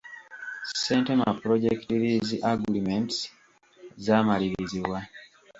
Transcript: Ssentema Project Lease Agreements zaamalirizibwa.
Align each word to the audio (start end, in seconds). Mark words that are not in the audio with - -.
Ssentema 0.69 1.29
Project 1.43 1.83
Lease 2.01 2.35
Agreements 2.53 3.17
zaamalirizibwa. 4.05 4.97